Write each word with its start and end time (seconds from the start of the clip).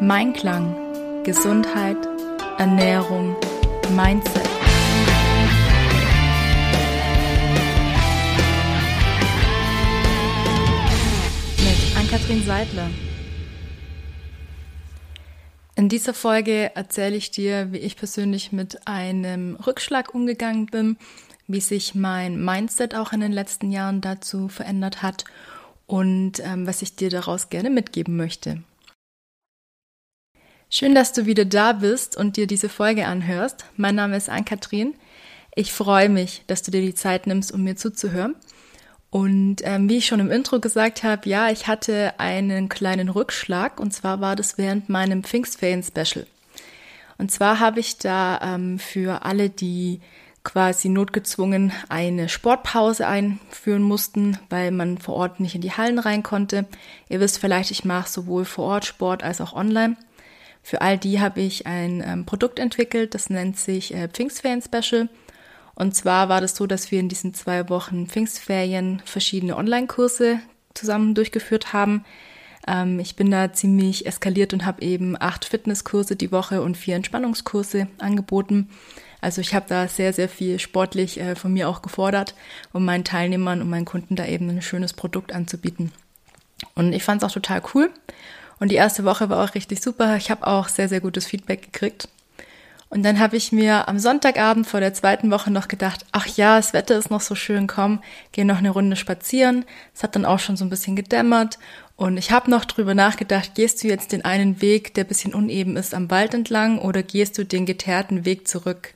Mein 0.00 0.32
Klang, 0.34 0.74
Gesundheit, 1.24 1.96
Ernährung, 2.58 3.34
Mindset. 3.96 4.42
Mit 11.58 11.96
Ann-Kathrin 11.96 12.42
Seidler. 12.44 12.90
In 15.76 15.88
dieser 15.88 16.12
Folge 16.12 16.70
erzähle 16.74 17.16
ich 17.16 17.30
dir, 17.30 17.72
wie 17.72 17.78
ich 17.78 17.96
persönlich 17.96 18.52
mit 18.52 18.86
einem 18.86 19.56
Rückschlag 19.56 20.14
umgegangen 20.14 20.66
bin, 20.66 20.96
wie 21.46 21.60
sich 21.60 21.94
mein 21.94 22.44
Mindset 22.44 22.94
auch 22.94 23.12
in 23.12 23.20
den 23.20 23.32
letzten 23.32 23.70
Jahren 23.72 24.00
dazu 24.00 24.48
verändert 24.48 25.02
hat 25.02 25.24
und 25.86 26.40
ähm, 26.40 26.66
was 26.66 26.82
ich 26.82 26.96
dir 26.96 27.10
daraus 27.10 27.48
gerne 27.48 27.70
mitgeben 27.70 28.16
möchte. 28.16 28.62
Schön, 30.76 30.96
dass 30.96 31.12
du 31.12 31.24
wieder 31.24 31.44
da 31.44 31.72
bist 31.72 32.16
und 32.16 32.36
dir 32.36 32.48
diese 32.48 32.68
Folge 32.68 33.06
anhörst. 33.06 33.64
Mein 33.76 33.94
Name 33.94 34.16
ist 34.16 34.28
Ann-Kathrin. 34.28 34.94
Ich 35.54 35.72
freue 35.72 36.08
mich, 36.08 36.42
dass 36.48 36.62
du 36.62 36.72
dir 36.72 36.80
die 36.80 36.96
Zeit 36.96 37.28
nimmst, 37.28 37.52
um 37.52 37.62
mir 37.62 37.76
zuzuhören. 37.76 38.34
Und 39.08 39.58
ähm, 39.62 39.88
wie 39.88 39.98
ich 39.98 40.06
schon 40.06 40.18
im 40.18 40.32
Intro 40.32 40.58
gesagt 40.58 41.04
habe, 41.04 41.28
ja, 41.28 41.48
ich 41.48 41.68
hatte 41.68 42.18
einen 42.18 42.68
kleinen 42.68 43.08
Rückschlag 43.08 43.78
und 43.78 43.92
zwar 43.92 44.20
war 44.20 44.34
das 44.34 44.58
während 44.58 44.88
meinem 44.88 45.22
Pfingstferien-Special. 45.22 46.26
Und 47.18 47.30
zwar 47.30 47.60
habe 47.60 47.78
ich 47.78 47.98
da 47.98 48.40
ähm, 48.42 48.80
für 48.80 49.24
alle, 49.24 49.50
die 49.50 50.00
quasi 50.42 50.88
notgezwungen 50.88 51.70
eine 51.88 52.28
Sportpause 52.28 53.06
einführen 53.06 53.82
mussten, 53.82 54.40
weil 54.50 54.72
man 54.72 54.98
vor 54.98 55.14
Ort 55.14 55.38
nicht 55.38 55.54
in 55.54 55.60
die 55.60 55.70
Hallen 55.70 56.00
rein 56.00 56.24
konnte. 56.24 56.66
Ihr 57.08 57.20
wisst 57.20 57.38
vielleicht, 57.38 57.70
ich 57.70 57.84
mache 57.84 58.10
sowohl 58.10 58.44
vor 58.44 58.64
Ort 58.64 58.86
Sport 58.86 59.22
als 59.22 59.40
auch 59.40 59.52
online. 59.52 59.96
Für 60.64 60.80
all 60.80 60.96
die 60.96 61.20
habe 61.20 61.42
ich 61.42 61.66
ein 61.66 62.02
ähm, 62.04 62.24
Produkt 62.24 62.58
entwickelt, 62.58 63.14
das 63.14 63.28
nennt 63.28 63.58
sich 63.58 63.94
äh, 63.94 64.08
Pfingstferien 64.08 64.62
Special. 64.62 65.10
Und 65.74 65.94
zwar 65.94 66.30
war 66.30 66.40
das 66.40 66.56
so, 66.56 66.66
dass 66.66 66.90
wir 66.90 67.00
in 67.00 67.10
diesen 67.10 67.34
zwei 67.34 67.68
Wochen 67.68 68.06
Pfingstferien 68.06 69.02
verschiedene 69.04 69.58
Online-Kurse 69.58 70.40
zusammen 70.72 71.14
durchgeführt 71.14 71.74
haben. 71.74 72.06
Ähm, 72.66 72.98
ich 72.98 73.14
bin 73.14 73.30
da 73.30 73.52
ziemlich 73.52 74.06
eskaliert 74.06 74.54
und 74.54 74.64
habe 74.64 74.80
eben 74.80 75.20
acht 75.20 75.44
Fitnesskurse 75.44 76.16
die 76.16 76.32
Woche 76.32 76.62
und 76.62 76.78
vier 76.78 76.96
Entspannungskurse 76.96 77.88
angeboten. 77.98 78.70
Also 79.20 79.42
ich 79.42 79.54
habe 79.54 79.66
da 79.68 79.86
sehr, 79.86 80.14
sehr 80.14 80.30
viel 80.30 80.58
sportlich 80.58 81.20
äh, 81.20 81.34
von 81.34 81.52
mir 81.52 81.68
auch 81.68 81.82
gefordert, 81.82 82.34
um 82.72 82.86
meinen 82.86 83.04
Teilnehmern 83.04 83.60
und 83.60 83.68
meinen 83.68 83.84
Kunden 83.84 84.16
da 84.16 84.24
eben 84.24 84.48
ein 84.48 84.62
schönes 84.62 84.94
Produkt 84.94 85.34
anzubieten. 85.34 85.92
Und 86.74 86.94
ich 86.94 87.02
fand 87.02 87.22
es 87.22 87.28
auch 87.28 87.32
total 87.32 87.60
cool. 87.74 87.90
Und 88.60 88.70
die 88.70 88.76
erste 88.76 89.04
Woche 89.04 89.28
war 89.28 89.44
auch 89.44 89.54
richtig 89.54 89.82
super. 89.82 90.16
Ich 90.16 90.30
habe 90.30 90.46
auch 90.46 90.68
sehr, 90.68 90.88
sehr 90.88 91.00
gutes 91.00 91.26
Feedback 91.26 91.62
gekriegt. 91.62 92.08
Und 92.90 93.02
dann 93.02 93.18
habe 93.18 93.36
ich 93.36 93.50
mir 93.50 93.88
am 93.88 93.98
Sonntagabend 93.98 94.68
vor 94.68 94.78
der 94.78 94.94
zweiten 94.94 95.30
Woche 95.32 95.50
noch 95.50 95.66
gedacht, 95.66 96.06
ach 96.12 96.28
ja, 96.28 96.56
das 96.56 96.72
Wetter 96.72 96.96
ist 96.96 97.10
noch 97.10 97.22
so 97.22 97.34
schön, 97.34 97.66
komm, 97.66 98.00
geh 98.30 98.44
noch 98.44 98.58
eine 98.58 98.70
Runde 98.70 98.94
spazieren. 98.94 99.64
Es 99.92 100.04
hat 100.04 100.14
dann 100.14 100.24
auch 100.24 100.38
schon 100.38 100.56
so 100.56 100.64
ein 100.64 100.70
bisschen 100.70 100.94
gedämmert 100.94 101.58
und 101.96 102.16
ich 102.16 102.30
habe 102.30 102.50
noch 102.50 102.64
drüber 102.64 102.94
nachgedacht, 102.94 103.54
gehst 103.54 103.82
du 103.82 103.88
jetzt 103.88 104.12
den 104.12 104.24
einen 104.24 104.60
Weg, 104.60 104.94
der 104.94 105.04
bisschen 105.04 105.34
uneben 105.34 105.76
ist, 105.76 105.94
am 105.94 106.10
Wald 106.10 106.34
entlang 106.34 106.78
oder 106.78 107.02
gehst 107.02 107.38
du 107.38 107.44
den 107.44 107.66
geteerten 107.66 108.24
Weg 108.24 108.46
zurück? 108.46 108.94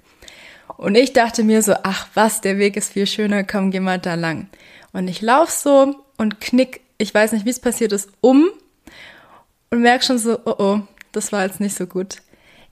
Und 0.76 0.94
ich 0.94 1.12
dachte 1.12 1.44
mir 1.44 1.62
so, 1.62 1.74
ach 1.82 2.08
was, 2.14 2.40
der 2.40 2.58
Weg 2.58 2.76
ist 2.76 2.92
viel 2.92 3.06
schöner, 3.06 3.42
komm, 3.44 3.70
geh 3.70 3.80
mal 3.80 3.98
da 3.98 4.14
lang. 4.14 4.48
Und 4.92 5.08
ich 5.08 5.22
lauf 5.22 5.50
so 5.50 5.96
und 6.16 6.40
knick, 6.40 6.80
ich 6.98 7.14
weiß 7.14 7.32
nicht, 7.32 7.44
wie 7.44 7.50
es 7.50 7.60
passiert 7.60 7.92
ist, 7.92 8.10
um 8.20 8.48
und 9.70 9.82
merk 9.82 10.04
schon 10.04 10.18
so, 10.18 10.38
oh 10.44 10.54
oh, 10.58 10.80
das 11.12 11.32
war 11.32 11.44
jetzt 11.44 11.60
nicht 11.60 11.76
so 11.76 11.86
gut. 11.86 12.18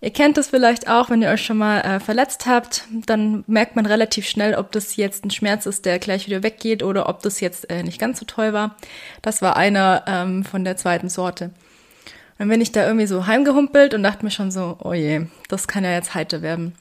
Ihr 0.02 0.10
kennt 0.10 0.36
das 0.36 0.48
vielleicht 0.48 0.88
auch, 0.88 1.08
wenn 1.08 1.22
ihr 1.22 1.30
euch 1.30 1.44
schon 1.44 1.56
mal 1.56 1.80
äh, 1.80 2.00
verletzt 2.00 2.46
habt, 2.46 2.84
dann 3.06 3.44
merkt 3.46 3.76
man 3.76 3.86
relativ 3.86 4.28
schnell, 4.28 4.54
ob 4.54 4.70
das 4.70 4.96
jetzt 4.96 5.24
ein 5.24 5.30
Schmerz 5.30 5.64
ist, 5.64 5.86
der 5.86 5.98
gleich 5.98 6.26
wieder 6.26 6.42
weggeht 6.42 6.82
oder 6.82 7.08
ob 7.08 7.22
das 7.22 7.40
jetzt 7.40 7.70
äh, 7.70 7.82
nicht 7.82 7.98
ganz 7.98 8.20
so 8.20 8.26
toll 8.26 8.52
war. 8.52 8.76
Das 9.22 9.40
war 9.40 9.56
einer 9.56 10.04
ähm, 10.06 10.44
von 10.44 10.64
der 10.64 10.76
zweiten 10.76 11.08
Sorte. 11.08 11.50
Dann 12.38 12.48
bin 12.48 12.60
ich 12.60 12.72
da 12.72 12.86
irgendwie 12.86 13.06
so 13.06 13.26
heimgehumpelt 13.26 13.94
und 13.94 14.02
dachte 14.02 14.24
mir 14.24 14.30
schon 14.30 14.50
so, 14.50 14.76
oh 14.84 14.92
je, 14.92 15.26
das 15.48 15.66
kann 15.66 15.84
ja 15.84 15.92
jetzt 15.92 16.14
heiter 16.14 16.42
werden. 16.42 16.74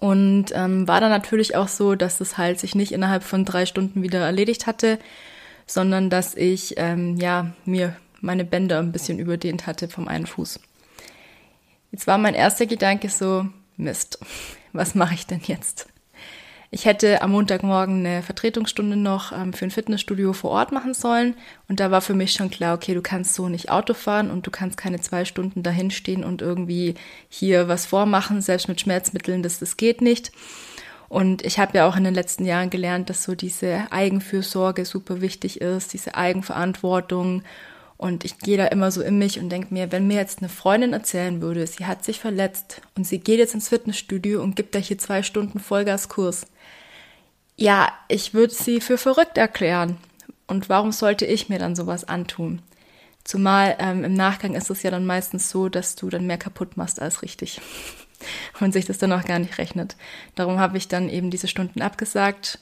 Und 0.00 0.46
ähm, 0.54 0.88
war 0.88 1.00
dann 1.00 1.10
natürlich 1.10 1.54
auch 1.54 1.68
so, 1.68 1.94
dass 1.94 2.20
es 2.20 2.36
halt 2.36 2.58
sich 2.58 2.74
nicht 2.74 2.92
innerhalb 2.92 3.22
von 3.22 3.44
drei 3.44 3.66
Stunden 3.66 4.02
wieder 4.02 4.20
erledigt 4.20 4.66
hatte, 4.66 4.98
sondern 5.66 6.10
dass 6.10 6.34
ich 6.34 6.74
ähm, 6.76 7.16
ja 7.16 7.52
mir 7.64 7.94
meine 8.20 8.44
Bänder 8.44 8.78
ein 8.78 8.92
bisschen 8.92 9.18
überdehnt 9.18 9.66
hatte 9.66 9.88
vom 9.88 10.08
einen 10.08 10.26
Fuß. 10.26 10.60
Jetzt 11.92 12.06
war 12.06 12.18
mein 12.18 12.34
erster 12.34 12.66
Gedanke 12.66 13.08
so, 13.08 13.46
Mist, 13.76 14.18
was 14.72 14.94
mache 14.94 15.14
ich 15.14 15.26
denn 15.26 15.40
jetzt? 15.44 15.88
Ich 16.70 16.84
hätte 16.84 17.22
am 17.22 17.30
Montagmorgen 17.30 18.04
eine 18.04 18.22
Vertretungsstunde 18.22 18.96
noch 18.96 19.32
ähm, 19.32 19.54
für 19.54 19.64
ein 19.64 19.70
Fitnessstudio 19.70 20.34
vor 20.34 20.50
Ort 20.50 20.70
machen 20.70 20.92
sollen. 20.92 21.34
Und 21.66 21.80
da 21.80 21.90
war 21.90 22.02
für 22.02 22.12
mich 22.12 22.32
schon 22.32 22.50
klar, 22.50 22.74
okay, 22.74 22.92
du 22.92 23.00
kannst 23.00 23.34
so 23.34 23.48
nicht 23.48 23.70
Auto 23.70 23.94
fahren 23.94 24.30
und 24.30 24.46
du 24.46 24.50
kannst 24.50 24.76
keine 24.76 25.00
zwei 25.00 25.24
Stunden 25.24 25.62
dahin 25.62 25.90
stehen 25.90 26.24
und 26.24 26.42
irgendwie 26.42 26.94
hier 27.30 27.68
was 27.68 27.86
vormachen, 27.86 28.42
selbst 28.42 28.68
mit 28.68 28.82
Schmerzmitteln, 28.82 29.42
das, 29.42 29.58
das 29.58 29.78
geht 29.78 30.02
nicht. 30.02 30.30
Und 31.08 31.42
ich 31.42 31.58
habe 31.58 31.78
ja 31.78 31.88
auch 31.88 31.96
in 31.96 32.04
den 32.04 32.12
letzten 32.12 32.44
Jahren 32.44 32.68
gelernt, 32.68 33.08
dass 33.08 33.22
so 33.22 33.34
diese 33.34 33.90
Eigenfürsorge 33.90 34.84
super 34.84 35.22
wichtig 35.22 35.62
ist, 35.62 35.94
diese 35.94 36.16
Eigenverantwortung 36.16 37.44
und 37.98 38.24
ich 38.24 38.38
gehe 38.38 38.56
da 38.56 38.66
immer 38.66 38.92
so 38.92 39.02
in 39.02 39.18
mich 39.18 39.40
und 39.40 39.50
denke 39.50 39.74
mir, 39.74 39.90
wenn 39.90 40.06
mir 40.06 40.16
jetzt 40.16 40.38
eine 40.38 40.48
Freundin 40.48 40.92
erzählen 40.92 41.42
würde, 41.42 41.66
sie 41.66 41.84
hat 41.84 42.04
sich 42.04 42.20
verletzt 42.20 42.80
und 42.96 43.04
sie 43.04 43.18
geht 43.18 43.40
jetzt 43.40 43.54
ins 43.54 43.68
Fitnessstudio 43.68 44.40
und 44.40 44.54
gibt 44.54 44.76
da 44.76 44.78
hier 44.78 44.98
zwei 44.98 45.24
Stunden 45.24 45.58
Vollgaskurs. 45.58 46.46
Ja, 47.56 47.92
ich 48.06 48.34
würde 48.34 48.54
sie 48.54 48.80
für 48.80 48.98
verrückt 48.98 49.36
erklären. 49.36 49.96
Und 50.46 50.68
warum 50.68 50.92
sollte 50.92 51.26
ich 51.26 51.48
mir 51.48 51.58
dann 51.58 51.74
sowas 51.74 52.04
antun? 52.04 52.62
Zumal 53.24 53.76
ähm, 53.80 54.04
im 54.04 54.14
Nachgang 54.14 54.54
ist 54.54 54.70
es 54.70 54.84
ja 54.84 54.92
dann 54.92 55.04
meistens 55.04 55.50
so, 55.50 55.68
dass 55.68 55.96
du 55.96 56.08
dann 56.08 56.24
mehr 56.24 56.38
kaputt 56.38 56.76
machst 56.76 57.02
als 57.02 57.22
richtig. 57.22 57.60
und 58.60 58.72
sich 58.72 58.84
das 58.84 58.98
dann 58.98 59.12
auch 59.12 59.24
gar 59.24 59.40
nicht 59.40 59.58
rechnet. 59.58 59.96
Darum 60.36 60.60
habe 60.60 60.78
ich 60.78 60.86
dann 60.86 61.08
eben 61.08 61.30
diese 61.30 61.48
Stunden 61.48 61.82
abgesagt. 61.82 62.60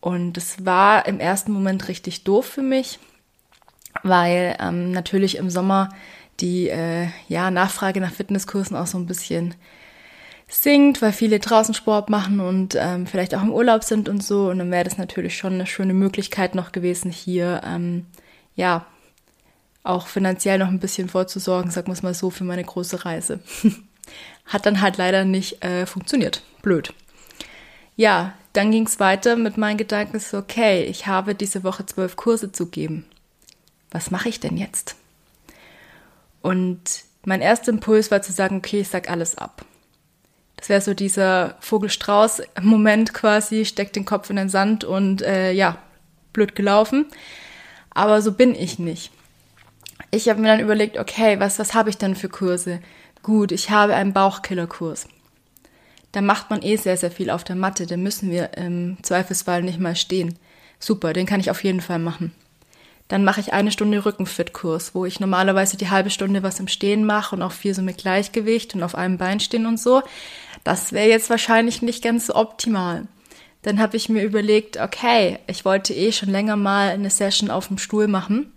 Und 0.00 0.36
es 0.36 0.64
war 0.64 1.06
im 1.06 1.18
ersten 1.18 1.50
Moment 1.50 1.88
richtig 1.88 2.22
doof 2.22 2.46
für 2.46 2.62
mich, 2.62 3.00
weil 4.02 4.56
ähm, 4.60 4.90
natürlich 4.92 5.36
im 5.36 5.50
Sommer 5.50 5.90
die 6.40 6.68
äh, 6.68 7.08
ja, 7.28 7.50
Nachfrage 7.50 8.00
nach 8.00 8.12
Fitnesskursen 8.12 8.76
auch 8.76 8.86
so 8.86 8.98
ein 8.98 9.06
bisschen 9.06 9.54
sinkt, 10.48 11.02
weil 11.02 11.12
viele 11.12 11.38
draußen 11.40 11.74
Sport 11.74 12.08
machen 12.08 12.40
und 12.40 12.74
ähm, 12.78 13.06
vielleicht 13.06 13.34
auch 13.34 13.42
im 13.42 13.52
Urlaub 13.52 13.84
sind 13.84 14.08
und 14.08 14.22
so. 14.22 14.48
Und 14.48 14.58
dann 14.58 14.70
wäre 14.70 14.84
das 14.84 14.98
natürlich 14.98 15.36
schon 15.36 15.54
eine 15.54 15.66
schöne 15.66 15.94
Möglichkeit 15.94 16.54
noch 16.54 16.72
gewesen, 16.72 17.10
hier 17.10 17.60
ähm, 17.64 18.06
ja 18.54 18.86
auch 19.82 20.06
finanziell 20.06 20.58
noch 20.58 20.68
ein 20.68 20.80
bisschen 20.80 21.08
vorzusorgen, 21.08 21.70
sagen 21.70 21.94
wir 21.94 22.02
mal 22.02 22.14
so, 22.14 22.30
für 22.30 22.44
meine 22.44 22.64
große 22.64 23.04
Reise. 23.04 23.40
Hat 24.46 24.64
dann 24.64 24.80
halt 24.80 24.96
leider 24.96 25.24
nicht 25.24 25.62
äh, 25.62 25.86
funktioniert. 25.86 26.42
Blöd. 26.62 26.94
Ja, 27.96 28.32
dann 28.52 28.70
ging 28.70 28.86
es 28.86 29.00
weiter 29.00 29.36
mit 29.36 29.58
meinen 29.58 29.76
Gedanken, 29.76 30.18
so, 30.18 30.38
okay, 30.38 30.84
ich 30.84 31.06
habe 31.06 31.34
diese 31.34 31.64
Woche 31.64 31.84
zwölf 31.84 32.16
Kurse 32.16 32.52
zu 32.52 32.66
geben 32.66 33.04
was 33.90 34.10
mache 34.10 34.28
ich 34.28 34.40
denn 34.40 34.56
jetzt? 34.56 34.96
Und 36.42 36.80
mein 37.24 37.40
erster 37.40 37.72
Impuls 37.72 38.10
war 38.10 38.22
zu 38.22 38.32
sagen, 38.32 38.56
okay, 38.58 38.80
ich 38.80 38.88
sag 38.88 39.10
alles 39.10 39.36
ab. 39.36 39.64
Das 40.56 40.68
wäre 40.68 40.80
so 40.80 40.94
dieser 40.94 41.56
Vogelstrauß-Moment 41.60 43.14
quasi, 43.14 43.64
steck 43.64 43.92
den 43.92 44.04
Kopf 44.04 44.28
in 44.30 44.36
den 44.36 44.48
Sand 44.48 44.84
und 44.84 45.22
äh, 45.22 45.52
ja, 45.52 45.78
blöd 46.32 46.54
gelaufen. 46.56 47.06
Aber 47.90 48.22
so 48.22 48.32
bin 48.32 48.54
ich 48.54 48.78
nicht. 48.78 49.12
Ich 50.10 50.28
habe 50.28 50.40
mir 50.40 50.48
dann 50.48 50.60
überlegt, 50.60 50.98
okay, 50.98 51.38
was, 51.38 51.58
was 51.58 51.74
habe 51.74 51.90
ich 51.90 51.98
denn 51.98 52.16
für 52.16 52.28
Kurse? 52.28 52.80
Gut, 53.22 53.52
ich 53.52 53.70
habe 53.70 53.94
einen 53.94 54.12
Bauchkillerkurs. 54.12 55.06
Da 56.12 56.22
macht 56.22 56.50
man 56.50 56.62
eh 56.62 56.76
sehr, 56.76 56.96
sehr 56.96 57.10
viel 57.10 57.30
auf 57.30 57.44
der 57.44 57.56
Matte. 57.56 57.86
Da 57.86 57.96
müssen 57.96 58.30
wir 58.30 58.56
im 58.56 58.96
Zweifelsfall 59.02 59.62
nicht 59.62 59.78
mal 59.78 59.96
stehen. 59.96 60.38
Super, 60.78 61.12
den 61.12 61.26
kann 61.26 61.40
ich 61.40 61.50
auf 61.50 61.62
jeden 61.62 61.80
Fall 61.80 61.98
machen. 61.98 62.32
Dann 63.08 63.24
mache 63.24 63.40
ich 63.40 63.54
eine 63.54 63.72
Stunde 63.72 64.04
Rückenfit-Kurs, 64.04 64.94
wo 64.94 65.06
ich 65.06 65.18
normalerweise 65.18 65.78
die 65.78 65.90
halbe 65.90 66.10
Stunde 66.10 66.42
was 66.42 66.60
im 66.60 66.68
Stehen 66.68 67.04
mache 67.04 67.34
und 67.34 67.42
auch 67.42 67.52
viel 67.52 67.74
so 67.74 67.82
mit 67.82 67.98
Gleichgewicht 67.98 68.74
und 68.74 68.82
auf 68.82 68.94
einem 68.94 69.16
Bein 69.16 69.40
stehen 69.40 69.66
und 69.66 69.80
so. 69.80 70.02
Das 70.62 70.92
wäre 70.92 71.08
jetzt 71.08 71.30
wahrscheinlich 71.30 71.80
nicht 71.80 72.04
ganz 72.04 72.26
so 72.26 72.34
optimal. 72.34 73.06
Dann 73.62 73.80
habe 73.80 73.96
ich 73.96 74.08
mir 74.08 74.22
überlegt, 74.22 74.76
okay, 74.76 75.38
ich 75.46 75.64
wollte 75.64 75.94
eh 75.94 76.12
schon 76.12 76.28
länger 76.28 76.56
mal 76.56 76.90
eine 76.90 77.10
Session 77.10 77.50
auf 77.50 77.68
dem 77.68 77.78
Stuhl 77.78 78.06
machen. 78.06 78.52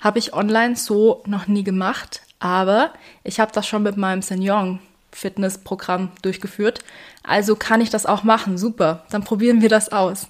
Habe 0.00 0.18
ich 0.18 0.32
online 0.32 0.76
so 0.76 1.22
noch 1.26 1.46
nie 1.46 1.64
gemacht, 1.64 2.22
aber 2.38 2.92
ich 3.24 3.40
habe 3.40 3.52
das 3.52 3.66
schon 3.66 3.82
mit 3.82 3.96
meinem 3.96 4.22
Senior 4.22 4.78
Fitnessprogramm 5.12 6.10
durchgeführt. 6.22 6.80
Also 7.22 7.56
kann 7.56 7.80
ich 7.80 7.90
das 7.90 8.06
auch 8.06 8.22
machen. 8.22 8.58
Super. 8.58 9.04
Dann 9.10 9.24
probieren 9.24 9.62
wir 9.62 9.68
das 9.68 9.90
aus. 9.90 10.28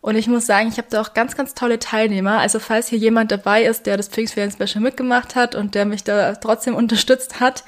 Und 0.00 0.16
ich 0.16 0.28
muss 0.28 0.46
sagen, 0.46 0.68
ich 0.68 0.78
habe 0.78 0.88
da 0.90 1.00
auch 1.00 1.12
ganz, 1.12 1.36
ganz 1.36 1.54
tolle 1.54 1.78
Teilnehmer. 1.78 2.38
Also 2.38 2.58
falls 2.58 2.88
hier 2.88 2.98
jemand 2.98 3.30
dabei 3.32 3.64
ist, 3.64 3.84
der 3.84 3.98
das 3.98 4.08
Pfingstferien-Special 4.08 4.82
mitgemacht 4.82 5.36
hat 5.36 5.54
und 5.54 5.74
der 5.74 5.84
mich 5.84 6.04
da 6.04 6.34
trotzdem 6.36 6.74
unterstützt 6.76 7.40
hat, 7.40 7.64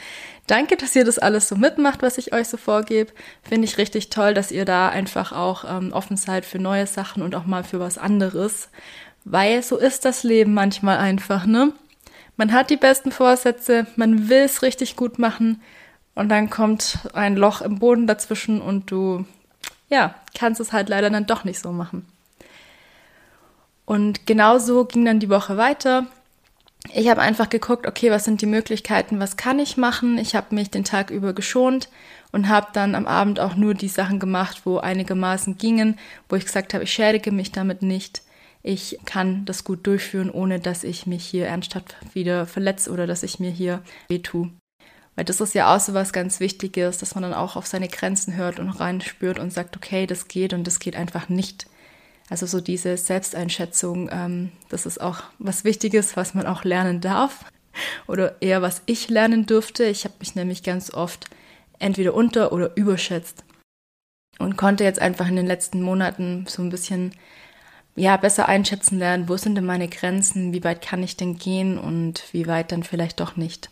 danke, 0.46 0.76
dass 0.76 0.96
ihr 0.96 1.04
das 1.04 1.18
alles 1.18 1.48
so 1.48 1.56
mitmacht, 1.56 2.02
was 2.02 2.16
ich 2.16 2.32
euch 2.32 2.48
so 2.48 2.56
vorgebe. 2.56 3.12
Finde 3.42 3.66
ich 3.66 3.76
richtig 3.76 4.08
toll, 4.08 4.32
dass 4.32 4.50
ihr 4.50 4.64
da 4.64 4.88
einfach 4.88 5.32
auch 5.32 5.64
ähm, 5.68 5.92
offen 5.92 6.16
seid 6.16 6.46
für 6.46 6.58
neue 6.58 6.86
Sachen 6.86 7.22
und 7.22 7.34
auch 7.34 7.44
mal 7.44 7.64
für 7.64 7.80
was 7.80 7.98
anderes. 7.98 8.70
Weil 9.24 9.62
so 9.62 9.76
ist 9.76 10.04
das 10.04 10.22
Leben 10.22 10.54
manchmal 10.54 10.98
einfach, 10.98 11.46
ne? 11.46 11.72
Man 12.38 12.52
hat 12.52 12.70
die 12.70 12.76
besten 12.76 13.12
Vorsätze, 13.12 13.86
man 13.96 14.30
will 14.30 14.40
es 14.40 14.62
richtig 14.62 14.96
gut 14.96 15.18
machen 15.18 15.60
und 16.14 16.30
dann 16.30 16.48
kommt 16.48 16.98
ein 17.12 17.36
Loch 17.36 17.60
im 17.60 17.78
Boden 17.78 18.06
dazwischen 18.06 18.62
und 18.62 18.90
du, 18.90 19.26
ja, 19.90 20.14
kannst 20.36 20.58
es 20.58 20.72
halt 20.72 20.88
leider 20.88 21.10
dann 21.10 21.26
doch 21.26 21.44
nicht 21.44 21.60
so 21.60 21.72
machen. 21.72 22.06
Und 23.92 24.26
genauso 24.26 24.86
ging 24.86 25.04
dann 25.04 25.20
die 25.20 25.28
Woche 25.28 25.58
weiter. 25.58 26.06
Ich 26.94 27.10
habe 27.10 27.20
einfach 27.20 27.50
geguckt, 27.50 27.86
okay, 27.86 28.10
was 28.10 28.24
sind 28.24 28.40
die 28.40 28.46
Möglichkeiten, 28.46 29.20
was 29.20 29.36
kann 29.36 29.58
ich 29.58 29.76
machen? 29.76 30.16
Ich 30.16 30.34
habe 30.34 30.54
mich 30.54 30.70
den 30.70 30.82
Tag 30.82 31.10
über 31.10 31.34
geschont 31.34 31.90
und 32.32 32.48
habe 32.48 32.68
dann 32.72 32.94
am 32.94 33.06
Abend 33.06 33.38
auch 33.38 33.54
nur 33.54 33.74
die 33.74 33.88
Sachen 33.88 34.18
gemacht, 34.18 34.62
wo 34.64 34.78
einigermaßen 34.78 35.58
gingen, 35.58 35.98
wo 36.30 36.36
ich 36.36 36.46
gesagt 36.46 36.72
habe, 36.72 36.84
ich 36.84 36.92
schädige 36.94 37.32
mich 37.32 37.52
damit 37.52 37.82
nicht. 37.82 38.22
Ich 38.62 38.98
kann 39.04 39.44
das 39.44 39.62
gut 39.62 39.86
durchführen, 39.86 40.30
ohne 40.30 40.58
dass 40.58 40.84
ich 40.84 41.06
mich 41.06 41.26
hier 41.26 41.46
ernsthaft 41.46 41.94
wieder 42.14 42.46
verletze 42.46 42.90
oder 42.90 43.06
dass 43.06 43.22
ich 43.22 43.40
mir 43.40 43.50
hier 43.50 43.82
wehtue. 44.08 44.48
Weil 45.16 45.26
das 45.26 45.42
ist 45.42 45.54
ja 45.54 45.76
auch 45.76 45.80
so 45.80 45.92
was 45.92 46.14
ganz 46.14 46.40
Wichtiges, 46.40 46.96
dass 46.96 47.14
man 47.14 47.24
dann 47.24 47.34
auch 47.34 47.56
auf 47.56 47.66
seine 47.66 47.88
Grenzen 47.88 48.36
hört 48.36 48.58
und 48.58 48.70
reinspürt 48.70 49.38
und 49.38 49.52
sagt, 49.52 49.76
okay, 49.76 50.06
das 50.06 50.28
geht 50.28 50.54
und 50.54 50.66
das 50.66 50.78
geht 50.78 50.96
einfach 50.96 51.28
nicht. 51.28 51.66
Also 52.32 52.46
so 52.46 52.62
diese 52.62 52.96
Selbsteinschätzung, 52.96 54.08
ähm, 54.10 54.52
das 54.70 54.86
ist 54.86 55.02
auch 55.02 55.22
was 55.38 55.64
Wichtiges, 55.64 56.16
was 56.16 56.32
man 56.32 56.46
auch 56.46 56.64
lernen 56.64 57.02
darf. 57.02 57.44
Oder 58.06 58.40
eher 58.40 58.62
was 58.62 58.80
ich 58.86 59.10
lernen 59.10 59.44
durfte. 59.44 59.84
Ich 59.84 60.04
habe 60.04 60.14
mich 60.18 60.34
nämlich 60.34 60.62
ganz 60.62 60.94
oft 60.94 61.26
entweder 61.78 62.14
unter- 62.14 62.50
oder 62.50 62.74
überschätzt. 62.74 63.44
Und 64.38 64.56
konnte 64.56 64.82
jetzt 64.82 64.98
einfach 64.98 65.28
in 65.28 65.36
den 65.36 65.44
letzten 65.44 65.82
Monaten 65.82 66.46
so 66.48 66.62
ein 66.62 66.70
bisschen 66.70 67.12
ja, 67.96 68.16
besser 68.16 68.48
einschätzen 68.48 68.98
lernen, 68.98 69.28
wo 69.28 69.36
sind 69.36 69.54
denn 69.54 69.66
meine 69.66 69.88
Grenzen, 69.88 70.54
wie 70.54 70.64
weit 70.64 70.80
kann 70.80 71.02
ich 71.02 71.18
denn 71.18 71.36
gehen 71.36 71.76
und 71.76 72.24
wie 72.32 72.46
weit 72.46 72.72
dann 72.72 72.82
vielleicht 72.82 73.20
doch 73.20 73.36
nicht. 73.36 73.68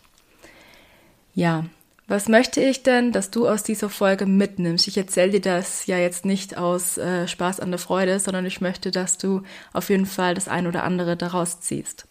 Ja, 1.33 1.65
was 2.11 2.27
möchte 2.27 2.61
ich 2.61 2.83
denn, 2.83 3.13
dass 3.13 3.31
du 3.31 3.47
aus 3.47 3.63
dieser 3.63 3.89
Folge 3.89 4.25
mitnimmst? 4.25 4.85
Ich 4.87 4.97
erzähle 4.97 5.31
dir 5.31 5.41
das 5.41 5.87
ja 5.87 5.97
jetzt 5.97 6.25
nicht 6.25 6.57
aus 6.57 6.97
äh, 6.97 7.25
Spaß 7.25 7.61
an 7.61 7.71
der 7.71 7.79
Freude, 7.79 8.19
sondern 8.19 8.45
ich 8.45 8.59
möchte, 8.59 8.91
dass 8.91 9.17
du 9.17 9.43
auf 9.71 9.89
jeden 9.89 10.05
Fall 10.05 10.35
das 10.35 10.49
ein 10.49 10.67
oder 10.67 10.83
andere 10.83 11.15
daraus 11.15 11.61
ziehst. 11.61 12.07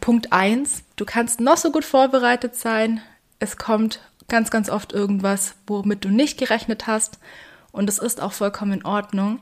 Punkt 0.00 0.32
eins: 0.32 0.82
Du 0.96 1.04
kannst 1.04 1.40
noch 1.40 1.56
so 1.56 1.70
gut 1.70 1.84
vorbereitet 1.84 2.56
sein. 2.56 3.00
Es 3.38 3.56
kommt 3.56 4.00
ganz, 4.28 4.50
ganz 4.50 4.68
oft 4.68 4.92
irgendwas, 4.92 5.54
womit 5.68 6.04
du 6.04 6.08
nicht 6.08 6.36
gerechnet 6.36 6.88
hast. 6.88 7.18
Und 7.70 7.88
es 7.88 7.98
ist 7.98 8.20
auch 8.20 8.32
vollkommen 8.32 8.72
in 8.72 8.84
Ordnung, 8.84 9.40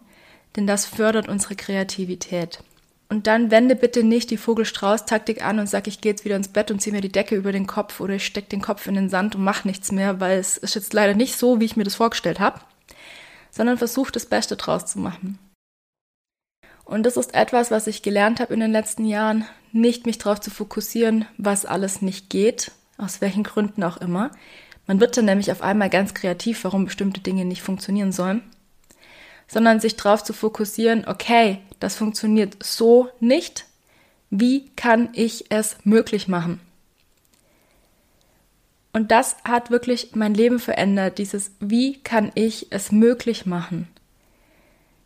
denn 0.55 0.67
das 0.67 0.85
fördert 0.85 1.29
unsere 1.29 1.57
Kreativität. 1.57 2.63
Und 3.12 3.26
dann 3.26 3.50
wende 3.50 3.76
bitte 3.76 4.05
nicht 4.05 4.31
die 4.31 4.38
Vogelstrauß-Taktik 4.38 5.44
an 5.44 5.59
und 5.59 5.67
sag, 5.67 5.87
ich 5.87 6.00
gehe 6.00 6.12
jetzt 6.12 6.25
wieder 6.25 6.35
ins 6.35 6.49
Bett 6.49 6.70
und 6.70 6.81
ziehe 6.81 6.97
mir 6.97 7.03
die 7.03 7.12
Decke 7.12 7.35
über 7.35 7.53
den 7.53 7.67
Kopf 7.67 8.00
oder 8.00 8.14
ich 8.14 8.25
stecke 8.25 8.49
den 8.49 8.62
Kopf 8.62 8.87
in 8.87 8.94
den 8.94 9.11
Sand 9.11 9.35
und 9.35 9.44
mache 9.44 9.69
nichts 9.69 9.93
mehr, 9.93 10.19
weil 10.19 10.38
es 10.38 10.56
ist 10.56 10.75
jetzt 10.76 10.94
leider 10.94 11.12
nicht 11.12 11.37
so, 11.37 11.61
wie 11.61 11.67
ich 11.67 11.76
mir 11.76 11.85
das 11.85 11.97
vorgestellt 11.97 12.41
habe, 12.41 12.62
sondern 13.50 13.76
versuch 13.76 14.11
das 14.11 14.25
Beste 14.25 14.56
draus 14.56 14.87
zu 14.87 14.99
machen. 14.99 15.38
Und 16.87 17.03
das 17.03 17.19
ist 17.19 17.35
etwas, 17.35 17.70
was 17.70 17.87
ich 17.87 18.00
gelernt 18.00 18.41
habe 18.41 18.55
in 18.55 18.61
den 18.61 18.73
letzten 18.73 19.05
Jahren, 19.05 19.44
nicht 19.73 20.06
mich 20.06 20.17
darauf 20.17 20.41
zu 20.41 20.50
fokussieren, 20.50 21.26
was 21.37 21.67
alles 21.67 22.00
nicht 22.00 22.31
geht, 22.31 22.73
aus 22.97 23.20
welchen 23.20 23.43
Gründen 23.43 23.85
auch 23.85 23.99
immer. 23.99 24.31
Man 24.87 25.00
wird 25.00 25.19
dann 25.19 25.26
nämlich 25.26 25.53
auf 25.53 25.61
einmal 25.61 25.91
ganz 25.91 26.15
kreativ, 26.15 26.65
warum 26.65 26.87
bestimmte 26.87 27.20
Dinge 27.20 27.44
nicht 27.44 27.61
funktionieren 27.61 28.11
sollen, 28.11 28.43
sondern 29.49 29.81
sich 29.81 29.97
darauf 29.97 30.25
zu 30.25 30.32
fokussieren, 30.32 31.05
okay, 31.06 31.58
das 31.82 31.96
funktioniert 31.96 32.56
so 32.62 33.08
nicht. 33.19 33.67
Wie 34.31 34.70
kann 34.76 35.08
ich 35.14 35.50
es 35.50 35.76
möglich 35.84 36.29
machen? 36.29 36.61
Und 38.93 39.11
das 39.11 39.37
hat 39.44 39.70
wirklich 39.70 40.14
mein 40.14 40.34
Leben 40.34 40.61
verändert, 40.61 41.19
dieses 41.19 41.50
Wie 41.58 41.99
kann 42.02 42.31
ich 42.34 42.69
es 42.70 42.93
möglich 42.93 43.46
machen? 43.46 43.88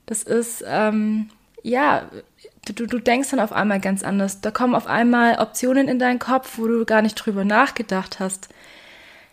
Das 0.04 0.22
ist, 0.22 0.62
ähm, 0.66 1.30
ja, 1.62 2.10
du, 2.66 2.86
du 2.86 2.98
denkst 2.98 3.30
dann 3.30 3.40
auf 3.40 3.52
einmal 3.52 3.80
ganz 3.80 4.02
anders. 4.02 4.42
Da 4.42 4.50
kommen 4.50 4.74
auf 4.74 4.86
einmal 4.86 5.38
Optionen 5.38 5.88
in 5.88 5.98
deinen 5.98 6.18
Kopf, 6.18 6.58
wo 6.58 6.66
du 6.66 6.84
gar 6.84 7.00
nicht 7.00 7.14
drüber 7.14 7.44
nachgedacht 7.44 8.20
hast. 8.20 8.48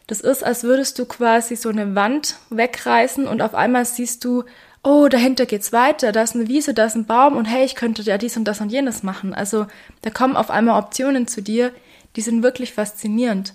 Das 0.07 0.21
ist, 0.21 0.43
als 0.43 0.63
würdest 0.63 0.97
du 0.97 1.05
quasi 1.05 1.55
so 1.55 1.69
eine 1.69 1.93
Wand 1.95 2.37
wegreißen 2.49 3.27
und 3.27 3.41
auf 3.41 3.53
einmal 3.53 3.83
siehst 3.85 4.23
du, 4.23 4.45
oh, 4.83 5.07
dahinter 5.07 5.45
geht's 5.45 5.71
weiter, 5.71 6.12
da 6.12 6.24
ist 6.24 6.35
eine 6.35 6.47
Wiese, 6.47 6.74
da 6.74 6.85
ist 6.85 6.95
ein 6.95 7.06
Baum 7.06 7.38
und 7.38 7.45
hey, 7.45 7.63
ich 7.63 7.75
könnte 7.75 8.01
ja 8.01 8.18
dies 8.18 8.35
und 8.35 8.45
das 8.45 8.59
und 8.62 8.71
jenes 8.71 9.01
machen. 9.01 9.33
Also 9.33 9.65
da 10.01 10.09
kommen 10.09 10.35
auf 10.35 10.51
einmal 10.51 10.77
Optionen 10.77 11.27
zu 11.27 11.41
dir, 11.41 11.71
die 12.15 12.21
sind 12.21 12.44
wirklich 12.44 12.74
faszinierend. 12.74 13.53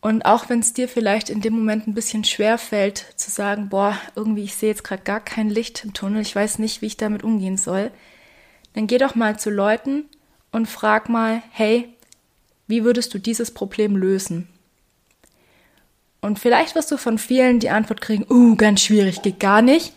Und 0.00 0.24
auch 0.24 0.48
wenn 0.48 0.60
es 0.60 0.72
dir 0.72 0.88
vielleicht 0.88 1.28
in 1.28 1.40
dem 1.40 1.54
Moment 1.54 1.86
ein 1.86 1.94
bisschen 1.94 2.24
schwer 2.24 2.56
fällt, 2.56 3.04
zu 3.16 3.30
sagen, 3.30 3.68
boah, 3.68 3.98
irgendwie, 4.14 4.44
ich 4.44 4.54
sehe 4.54 4.70
jetzt 4.70 4.84
gerade 4.84 5.02
gar 5.02 5.20
kein 5.20 5.50
Licht 5.50 5.84
im 5.84 5.92
Tunnel, 5.92 6.22
ich 6.22 6.34
weiß 6.34 6.60
nicht, 6.60 6.82
wie 6.82 6.86
ich 6.86 6.96
damit 6.96 7.24
umgehen 7.24 7.56
soll, 7.56 7.90
dann 8.74 8.86
geh 8.86 8.98
doch 8.98 9.14
mal 9.14 9.38
zu 9.38 9.50
Leuten 9.50 10.04
und 10.52 10.66
frag 10.66 11.08
mal, 11.08 11.42
hey, 11.50 11.88
wie 12.68 12.84
würdest 12.84 13.12
du 13.12 13.18
dieses 13.18 13.50
Problem 13.50 13.96
lösen? 13.96 14.48
Und 16.20 16.38
vielleicht 16.38 16.74
wirst 16.74 16.90
du 16.90 16.96
von 16.96 17.18
vielen 17.18 17.58
die 17.58 17.70
Antwort 17.70 18.00
kriegen, 18.00 18.24
uh, 18.30 18.56
ganz 18.56 18.82
schwierig, 18.82 19.22
geht 19.22 19.40
gar 19.40 19.62
nicht. 19.62 19.92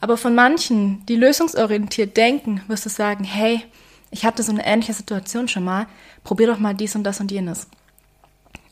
Aber 0.00 0.16
von 0.16 0.34
manchen, 0.34 1.04
die 1.06 1.16
lösungsorientiert 1.16 2.16
denken, 2.16 2.62
wirst 2.68 2.86
du 2.86 2.88
sagen, 2.88 3.24
hey, 3.24 3.62
ich 4.10 4.24
hatte 4.24 4.42
so 4.42 4.52
eine 4.52 4.66
ähnliche 4.66 4.94
Situation 4.94 5.48
schon 5.48 5.64
mal, 5.64 5.86
probier 6.24 6.46
doch 6.46 6.58
mal 6.58 6.74
dies 6.74 6.96
und 6.96 7.04
das 7.04 7.20
und 7.20 7.30
jenes. 7.30 7.68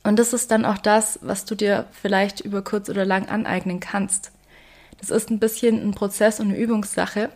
Und 0.03 0.19
das 0.19 0.33
ist 0.33 0.51
dann 0.51 0.65
auch 0.65 0.79
das, 0.79 1.19
was 1.23 1.45
du 1.45 1.55
dir 1.55 1.87
vielleicht 1.93 2.41
über 2.41 2.63
kurz 2.63 2.89
oder 2.89 3.05
lang 3.05 3.29
aneignen 3.29 3.79
kannst. 3.79 4.33
Das 4.99 5.11
ist 5.11 5.31
ein 5.31 5.39
bisschen 5.39 5.81
ein 5.81 5.93
Prozess 5.93 6.41
und 6.41 6.49
eine 6.49 6.59
Übungssache, 6.59 7.31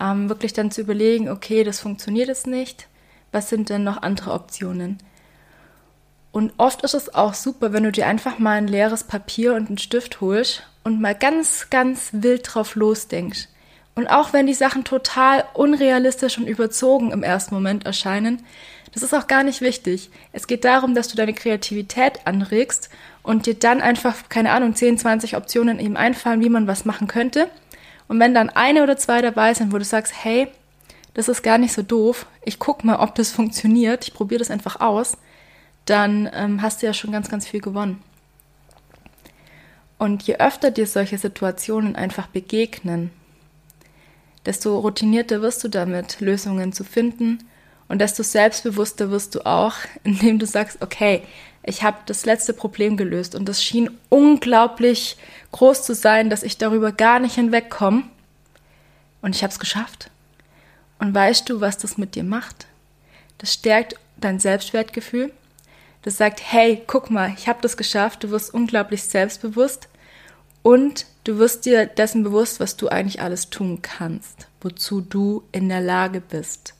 ähm, 0.00 0.28
wirklich 0.28 0.52
dann 0.52 0.70
zu 0.70 0.82
überlegen, 0.82 1.28
okay, 1.28 1.64
das 1.64 1.80
funktioniert 1.80 2.28
jetzt 2.28 2.46
nicht, 2.46 2.88
was 3.32 3.48
sind 3.48 3.70
denn 3.70 3.84
noch 3.84 4.02
andere 4.02 4.32
Optionen? 4.32 4.98
Und 6.32 6.52
oft 6.58 6.82
ist 6.82 6.94
es 6.94 7.14
auch 7.14 7.34
super, 7.34 7.72
wenn 7.72 7.84
du 7.84 7.92
dir 7.92 8.06
einfach 8.06 8.38
mal 8.38 8.58
ein 8.58 8.68
leeres 8.68 9.04
Papier 9.04 9.54
und 9.54 9.68
einen 9.68 9.78
Stift 9.78 10.20
holst 10.20 10.62
und 10.84 11.00
mal 11.00 11.14
ganz, 11.14 11.70
ganz 11.70 12.10
wild 12.12 12.42
drauf 12.44 12.74
losdenkst. 12.74 13.48
Und 13.94 14.08
auch 14.08 14.34
wenn 14.34 14.46
die 14.46 14.54
Sachen 14.54 14.84
total 14.84 15.44
unrealistisch 15.54 16.36
und 16.36 16.46
überzogen 16.46 17.12
im 17.12 17.22
ersten 17.22 17.54
Moment 17.54 17.86
erscheinen, 17.86 18.44
das 18.92 19.02
ist 19.02 19.14
auch 19.14 19.26
gar 19.26 19.42
nicht 19.42 19.62
wichtig. 19.62 20.10
Es 20.32 20.46
geht 20.46 20.64
darum, 20.64 20.94
dass 20.94 21.08
du 21.08 21.16
deine 21.16 21.34
Kreativität 21.34 22.20
anregst 22.26 22.90
und 23.22 23.46
dir 23.46 23.54
dann 23.54 23.80
einfach, 23.80 24.28
keine 24.28 24.52
Ahnung, 24.52 24.74
10, 24.74 24.98
20 24.98 25.36
Optionen 25.36 25.80
eben 25.80 25.96
einfallen, 25.96 26.42
wie 26.42 26.48
man 26.48 26.66
was 26.66 26.84
machen 26.84 27.06
könnte. 27.06 27.48
Und 28.08 28.20
wenn 28.20 28.34
dann 28.34 28.50
eine 28.50 28.82
oder 28.82 28.96
zwei 28.96 29.20
dabei 29.20 29.52
sind, 29.54 29.72
wo 29.72 29.78
du 29.78 29.84
sagst, 29.84 30.12
hey, 30.16 30.48
das 31.14 31.28
ist 31.28 31.42
gar 31.42 31.58
nicht 31.58 31.72
so 31.72 31.82
doof, 31.82 32.26
ich 32.44 32.58
guck 32.58 32.84
mal, 32.84 32.96
ob 32.96 33.14
das 33.14 33.32
funktioniert, 33.32 34.06
ich 34.06 34.14
probiere 34.14 34.38
das 34.38 34.50
einfach 34.50 34.80
aus, 34.80 35.16
dann 35.86 36.28
ähm, 36.34 36.62
hast 36.62 36.82
du 36.82 36.86
ja 36.86 36.92
schon 36.92 37.12
ganz, 37.12 37.28
ganz 37.28 37.46
viel 37.46 37.60
gewonnen. 37.60 38.02
Und 39.98 40.24
je 40.24 40.36
öfter 40.36 40.70
dir 40.70 40.86
solche 40.86 41.16
Situationen 41.16 41.96
einfach 41.96 42.26
begegnen, 42.26 43.10
desto 44.44 44.78
routinierter 44.78 45.40
wirst 45.40 45.64
du 45.64 45.68
damit, 45.68 46.20
Lösungen 46.20 46.72
zu 46.72 46.84
finden 46.84 47.38
und 47.88 48.00
desto 48.00 48.22
selbstbewusster 48.22 49.10
wirst 49.10 49.34
du 49.34 49.46
auch, 49.46 49.74
indem 50.04 50.38
du 50.38 50.46
sagst, 50.46 50.82
okay, 50.82 51.22
ich 51.62 51.82
habe 51.82 51.98
das 52.06 52.26
letzte 52.26 52.52
Problem 52.52 52.96
gelöst 52.96 53.34
und 53.34 53.48
das 53.48 53.62
schien 53.62 53.90
unglaublich 54.08 55.16
groß 55.52 55.84
zu 55.84 55.94
sein, 55.94 56.30
dass 56.30 56.42
ich 56.42 56.58
darüber 56.58 56.92
gar 56.92 57.18
nicht 57.18 57.34
hinwegkomme 57.34 58.04
und 59.22 59.34
ich 59.34 59.42
habe 59.42 59.52
es 59.52 59.58
geschafft. 59.58 60.10
Und 60.98 61.14
weißt 61.14 61.48
du, 61.48 61.60
was 61.60 61.76
das 61.76 61.98
mit 61.98 62.14
dir 62.14 62.24
macht? 62.24 62.66
Das 63.38 63.52
stärkt 63.52 63.96
dein 64.16 64.38
Selbstwertgefühl, 64.38 65.32
das 66.06 66.18
sagt, 66.18 66.40
hey, 66.40 66.84
guck 66.86 67.10
mal, 67.10 67.34
ich 67.36 67.48
habe 67.48 67.58
das 67.62 67.76
geschafft, 67.76 68.22
du 68.22 68.30
wirst 68.30 68.54
unglaublich 68.54 69.02
selbstbewusst 69.02 69.88
und 70.62 71.04
du 71.24 71.38
wirst 71.38 71.66
dir 71.66 71.86
dessen 71.86 72.22
bewusst, 72.22 72.60
was 72.60 72.76
du 72.76 72.86
eigentlich 72.86 73.20
alles 73.20 73.50
tun 73.50 73.82
kannst, 73.82 74.46
wozu 74.60 75.00
du 75.00 75.42
in 75.50 75.68
der 75.68 75.80
Lage 75.80 76.20
bist. 76.20 76.74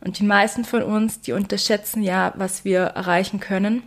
Und 0.00 0.18
die 0.18 0.24
meisten 0.24 0.64
von 0.64 0.82
uns, 0.82 1.20
die 1.20 1.30
unterschätzen 1.30 2.02
ja, 2.02 2.32
was 2.34 2.64
wir 2.64 2.80
erreichen 2.80 3.38
können, 3.38 3.84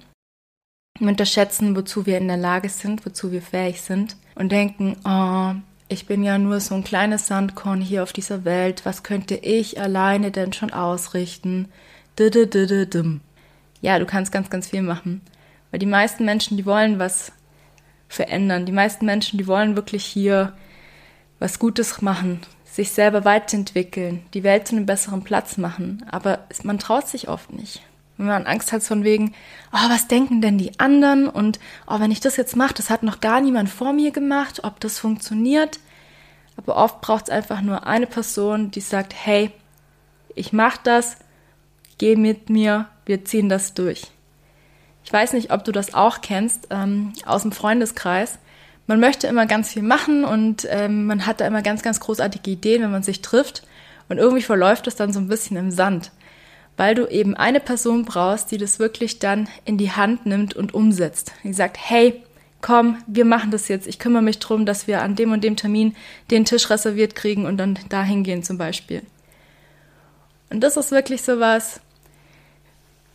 unterschätzen, 1.01 1.75
wozu 1.75 2.05
wir 2.05 2.17
in 2.17 2.29
der 2.29 2.37
Lage 2.37 2.69
sind, 2.69 3.05
wozu 3.05 3.33
wir 3.33 3.41
fähig 3.41 3.81
sind 3.81 4.15
und 4.35 4.53
denken, 4.53 4.95
oh, 5.03 5.55
ich 5.89 6.05
bin 6.05 6.23
ja 6.23 6.37
nur 6.37 6.61
so 6.61 6.75
ein 6.75 6.85
kleines 6.85 7.27
Sandkorn 7.27 7.81
hier 7.81 8.01
auf 8.01 8.13
dieser 8.13 8.45
Welt, 8.45 8.85
was 8.85 9.03
könnte 9.03 9.35
ich 9.35 9.81
alleine 9.81 10.31
denn 10.31 10.53
schon 10.53 10.71
ausrichten? 10.71 11.67
Ja, 13.83 13.99
du 13.99 14.05
kannst 14.05 14.31
ganz, 14.31 14.49
ganz 14.49 14.69
viel 14.69 14.81
machen. 14.81 15.21
Weil 15.69 15.79
die 15.79 15.85
meisten 15.85 16.23
Menschen, 16.23 16.55
die 16.55 16.65
wollen 16.65 16.99
was 16.99 17.33
verändern. 18.07 18.65
Die 18.65 18.71
meisten 18.71 19.05
Menschen, 19.05 19.37
die 19.37 19.45
wollen 19.45 19.75
wirklich 19.75 20.05
hier 20.05 20.53
was 21.37 21.59
Gutes 21.59 22.01
machen, 22.01 22.39
sich 22.63 22.91
selber 22.91 23.25
weiterentwickeln, 23.25 24.25
die 24.33 24.43
Welt 24.43 24.69
zu 24.69 24.77
einem 24.77 24.85
besseren 24.85 25.23
Platz 25.23 25.57
machen. 25.57 26.05
Aber 26.09 26.47
man 26.63 26.79
traut 26.79 27.09
sich 27.09 27.27
oft 27.27 27.51
nicht. 27.51 27.81
Wenn 28.15 28.27
man 28.27 28.45
Angst 28.45 28.71
hat 28.71 28.83
von 28.83 29.03
wegen, 29.03 29.33
oh, 29.73 29.89
was 29.89 30.07
denken 30.07 30.39
denn 30.39 30.57
die 30.57 30.79
anderen? 30.79 31.27
Und 31.27 31.59
oh, 31.85 31.99
wenn 31.99 32.11
ich 32.11 32.21
das 32.21 32.37
jetzt 32.37 32.55
mache, 32.55 32.75
das 32.75 32.89
hat 32.89 33.03
noch 33.03 33.19
gar 33.19 33.41
niemand 33.41 33.69
vor 33.69 33.91
mir 33.91 34.11
gemacht, 34.11 34.63
ob 34.63 34.79
das 34.79 34.97
funktioniert. 34.97 35.81
Aber 36.55 36.77
oft 36.77 37.01
braucht 37.01 37.25
es 37.25 37.29
einfach 37.31 37.59
nur 37.59 37.85
eine 37.85 38.07
Person, 38.07 38.71
die 38.71 38.79
sagt, 38.79 39.13
hey, 39.13 39.51
ich 40.35 40.53
mache 40.53 40.79
das, 40.85 41.17
geh 41.97 42.15
mit 42.15 42.49
mir, 42.49 42.87
wir 43.05 43.25
ziehen 43.25 43.49
das 43.49 43.73
durch. 43.73 44.07
Ich 45.05 45.11
weiß 45.11 45.33
nicht, 45.33 45.51
ob 45.51 45.63
du 45.65 45.71
das 45.71 45.93
auch 45.93 46.21
kennst 46.21 46.67
ähm, 46.69 47.13
aus 47.25 47.41
dem 47.41 47.51
Freundeskreis. 47.51 48.39
Man 48.87 48.99
möchte 48.99 49.27
immer 49.27 49.45
ganz 49.45 49.73
viel 49.73 49.81
machen 49.81 50.23
und 50.23 50.67
ähm, 50.69 51.05
man 51.05 51.25
hat 51.25 51.41
da 51.41 51.47
immer 51.47 51.61
ganz, 51.61 51.81
ganz 51.81 51.99
großartige 51.99 52.51
Ideen, 52.51 52.81
wenn 52.81 52.91
man 52.91 53.03
sich 53.03 53.21
trifft. 53.21 53.63
Und 54.09 54.17
irgendwie 54.17 54.41
verläuft 54.41 54.87
es 54.87 54.95
dann 54.95 55.13
so 55.13 55.19
ein 55.19 55.27
bisschen 55.27 55.57
im 55.57 55.71
Sand, 55.71 56.11
weil 56.75 56.95
du 56.95 57.07
eben 57.07 57.35
eine 57.35 57.59
Person 57.59 58.05
brauchst, 58.05 58.51
die 58.51 58.57
das 58.57 58.79
wirklich 58.79 59.19
dann 59.19 59.47
in 59.65 59.77
die 59.77 59.91
Hand 59.91 60.25
nimmt 60.25 60.53
und 60.55 60.73
umsetzt. 60.73 61.33
Die 61.43 61.53
sagt, 61.53 61.77
hey, 61.79 62.21
komm, 62.61 62.97
wir 63.07 63.25
machen 63.25 63.51
das 63.51 63.67
jetzt. 63.67 63.87
Ich 63.87 63.99
kümmere 63.99 64.21
mich 64.21 64.39
drum, 64.39 64.65
dass 64.65 64.87
wir 64.87 65.01
an 65.01 65.15
dem 65.15 65.31
und 65.31 65.43
dem 65.43 65.55
Termin 65.55 65.95
den 66.31 66.45
Tisch 66.45 66.69
reserviert 66.69 67.15
kriegen 67.15 67.45
und 67.45 67.57
dann 67.57 67.77
dahin 67.89 68.23
gehen 68.23 68.43
zum 68.43 68.57
Beispiel. 68.57 69.01
Und 70.49 70.61
das 70.61 70.77
ist 70.77 70.91
wirklich 70.91 71.21
so 71.21 71.39
was, 71.39 71.81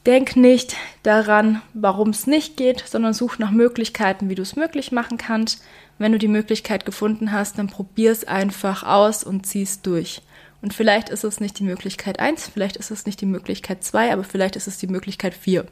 Denk 0.09 0.37
nicht 0.37 0.75
daran, 1.03 1.61
warum 1.75 2.09
es 2.09 2.27
nicht 2.27 2.57
geht, 2.57 2.83
sondern 2.87 3.13
such 3.13 3.39
nach 3.39 3.51
Möglichkeiten, 3.51 4.31
wie 4.31 4.35
du 4.35 4.41
es 4.41 4.57
möglich 4.57 4.91
machen 4.91 5.19
kannst. 5.19 5.63
Wenn 5.99 6.13
du 6.13 6.19
die 6.19 6.29
Möglichkeit 6.29 6.87
gefunden 6.87 7.31
hast, 7.31 7.59
dann 7.59 7.67
probier 7.67 8.11
es 8.11 8.27
einfach 8.27 8.85
aus 8.85 9.23
und 9.23 9.45
zieh 9.45 9.61
es 9.61 9.83
durch. 9.83 10.23
Und 10.63 10.73
vielleicht 10.73 11.11
ist 11.11 11.25
es 11.25 11.41
nicht 11.41 11.59
die 11.59 11.65
Möglichkeit 11.65 12.21
1, 12.21 12.49
vielleicht 12.49 12.79
ist 12.79 12.91
es 12.91 13.05
nicht 13.05 13.21
die 13.21 13.27
Möglichkeit 13.27 13.85
2, 13.85 14.11
aber 14.15 14.25
vielleicht 14.25 14.57
ist 14.57 14.67
es 14.67 14.79
die 14.79 14.87
Möglichkeit 14.87 15.35
4. 15.35 15.67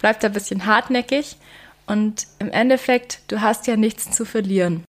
Bleib 0.00 0.18
da 0.18 0.26
ein 0.26 0.34
bisschen 0.34 0.66
hartnäckig 0.66 1.36
und 1.86 2.26
im 2.40 2.50
Endeffekt, 2.50 3.20
du 3.28 3.42
hast 3.42 3.68
ja 3.68 3.76
nichts 3.76 4.10
zu 4.10 4.24
verlieren. 4.24 4.82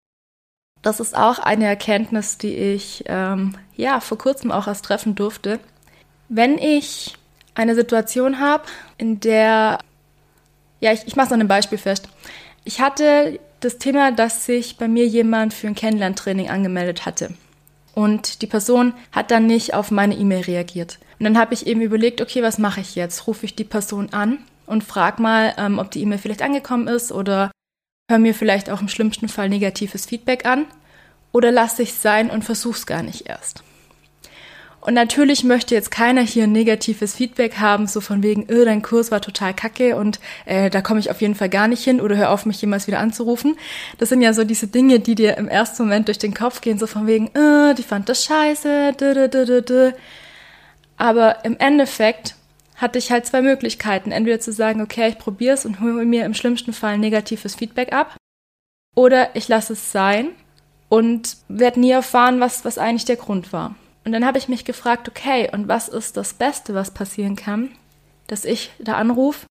Das 0.80 0.98
ist 0.98 1.14
auch 1.14 1.38
eine 1.38 1.66
Erkenntnis, 1.66 2.38
die 2.38 2.56
ich 2.56 3.04
ähm, 3.04 3.54
ja 3.76 4.00
vor 4.00 4.16
kurzem 4.16 4.50
auch 4.50 4.66
erst 4.66 4.86
treffen 4.86 5.14
durfte. 5.14 5.60
Wenn 6.30 6.56
ich 6.56 7.18
eine 7.54 7.74
Situation 7.74 8.40
habe, 8.40 8.64
in 8.98 9.20
der, 9.20 9.78
ja, 10.80 10.92
ich, 10.92 11.06
ich 11.06 11.16
mache 11.16 11.26
es 11.26 11.32
an 11.32 11.40
einem 11.40 11.48
Beispiel 11.48 11.78
fest. 11.78 12.08
Ich 12.64 12.80
hatte 12.80 13.38
das 13.60 13.78
Thema, 13.78 14.12
dass 14.12 14.46
sich 14.46 14.76
bei 14.76 14.88
mir 14.88 15.06
jemand 15.06 15.54
für 15.54 15.66
ein 15.66 15.74
Kennenlerntraining 15.74 16.48
angemeldet 16.48 17.06
hatte. 17.06 17.34
Und 17.94 18.42
die 18.42 18.46
Person 18.46 18.94
hat 19.12 19.30
dann 19.30 19.46
nicht 19.46 19.74
auf 19.74 19.90
meine 19.90 20.14
E-Mail 20.14 20.42
reagiert. 20.42 20.98
Und 21.18 21.24
dann 21.24 21.38
habe 21.38 21.54
ich 21.54 21.66
eben 21.66 21.82
überlegt, 21.82 22.20
okay, 22.20 22.42
was 22.42 22.58
mache 22.58 22.80
ich 22.80 22.94
jetzt? 22.94 23.26
Rufe 23.26 23.44
ich 23.44 23.54
die 23.54 23.64
Person 23.64 24.12
an 24.12 24.38
und 24.66 24.82
frage 24.82 25.20
mal, 25.20 25.54
ähm, 25.58 25.78
ob 25.78 25.90
die 25.90 26.00
E-Mail 26.00 26.18
vielleicht 26.18 26.42
angekommen 26.42 26.88
ist 26.88 27.12
oder 27.12 27.50
höre 28.10 28.18
mir 28.18 28.34
vielleicht 28.34 28.70
auch 28.70 28.80
im 28.80 28.88
schlimmsten 28.88 29.28
Fall 29.28 29.48
negatives 29.48 30.06
Feedback 30.06 30.46
an 30.46 30.66
oder 31.32 31.52
lasse 31.52 31.82
ich 31.82 31.90
es 31.90 32.02
sein 32.02 32.30
und 32.30 32.44
versuche 32.44 32.78
es 32.78 32.86
gar 32.86 33.02
nicht 33.02 33.28
erst. 33.28 33.62
Und 34.84 34.94
natürlich 34.94 35.44
möchte 35.44 35.76
jetzt 35.76 35.92
keiner 35.92 36.22
hier 36.22 36.48
negatives 36.48 37.14
Feedback 37.14 37.58
haben, 37.58 37.86
so 37.86 38.00
von 38.00 38.20
wegen, 38.24 38.50
öh, 38.50 38.64
dein 38.64 38.82
Kurs 38.82 39.12
war 39.12 39.20
total 39.20 39.54
kacke 39.54 39.94
und 39.94 40.18
äh, 40.44 40.70
da 40.70 40.82
komme 40.82 40.98
ich 40.98 41.08
auf 41.08 41.20
jeden 41.20 41.36
Fall 41.36 41.48
gar 41.48 41.68
nicht 41.68 41.84
hin 41.84 42.00
oder 42.00 42.16
hör 42.16 42.32
auf, 42.32 42.46
mich 42.46 42.60
jemals 42.60 42.88
wieder 42.88 42.98
anzurufen. 42.98 43.56
Das 43.98 44.08
sind 44.08 44.22
ja 44.22 44.32
so 44.32 44.42
diese 44.42 44.66
Dinge, 44.66 44.98
die 44.98 45.14
dir 45.14 45.36
im 45.36 45.46
ersten 45.46 45.84
Moment 45.84 46.08
durch 46.08 46.18
den 46.18 46.34
Kopf 46.34 46.60
gehen, 46.62 46.80
so 46.80 46.88
von 46.88 47.06
wegen, 47.06 47.30
öh, 47.36 47.74
die 47.74 47.84
fand 47.84 48.08
das 48.08 48.24
scheiße, 48.24 48.94
dö, 49.00 49.14
dö, 49.14 49.28
dö, 49.28 49.62
dö. 49.62 49.92
Aber 50.96 51.44
im 51.44 51.56
Endeffekt 51.60 52.34
hatte 52.74 52.98
ich 52.98 53.12
halt 53.12 53.24
zwei 53.24 53.40
Möglichkeiten. 53.40 54.10
Entweder 54.10 54.40
zu 54.40 54.50
sagen, 54.50 54.80
okay, 54.80 55.10
ich 55.10 55.18
probiere 55.18 55.54
es 55.54 55.64
und 55.64 55.80
hole 55.80 56.04
mir 56.04 56.24
im 56.24 56.34
schlimmsten 56.34 56.72
Fall 56.72 56.98
negatives 56.98 57.54
Feedback 57.54 57.92
ab. 57.92 58.16
Oder 58.96 59.36
ich 59.36 59.46
lasse 59.46 59.74
es 59.74 59.92
sein 59.92 60.30
und 60.88 61.36
werde 61.46 61.78
nie 61.78 61.92
erfahren, 61.92 62.40
was, 62.40 62.64
was 62.64 62.78
eigentlich 62.78 63.04
der 63.04 63.14
Grund 63.14 63.52
war. 63.52 63.76
Und 64.04 64.12
dann 64.12 64.26
habe 64.26 64.38
ich 64.38 64.48
mich 64.48 64.64
gefragt, 64.64 65.08
okay, 65.08 65.48
und 65.52 65.68
was 65.68 65.88
ist 65.88 66.16
das 66.16 66.34
Beste, 66.34 66.74
was 66.74 66.92
passieren 66.92 67.36
kann? 67.36 67.70
Dass 68.26 68.44
ich 68.44 68.70
da 68.78 68.94
anrufe 68.94 69.46